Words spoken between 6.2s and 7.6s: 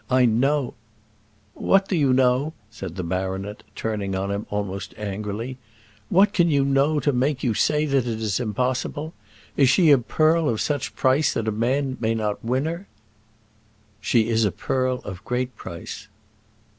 can you know to make you